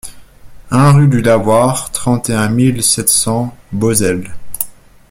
un 0.71 0.93
rUE 0.93 1.07
DU 1.07 1.21
LAVOIR, 1.21 1.91
trente 1.91 2.31
et 2.31 2.33
un 2.33 2.49
mille 2.49 2.81
sept 2.81 3.07
cents 3.07 3.55
Beauzelle 3.71 4.31